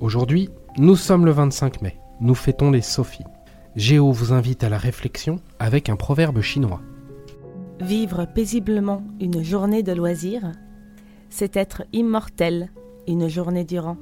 [0.00, 0.48] Aujourd'hui,
[0.78, 1.98] nous sommes le 25 mai.
[2.22, 3.26] Nous fêtons les Sophies.
[3.76, 6.80] Géo vous invite à la réflexion avec un proverbe chinois.
[7.80, 10.52] Vivre paisiblement une journée de loisir,
[11.28, 12.70] c'est être immortel
[13.06, 13.98] une journée durant.